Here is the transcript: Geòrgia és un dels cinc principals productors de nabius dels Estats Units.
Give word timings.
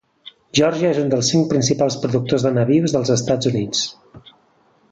Geòrgia 0.59 0.93
és 0.93 1.01
un 1.01 1.11
dels 1.11 1.29
cinc 1.33 1.45
principals 1.51 1.97
productors 2.05 2.47
de 2.47 2.53
nabius 2.57 2.97
dels 2.97 3.13
Estats 3.17 3.51
Units. 3.51 3.85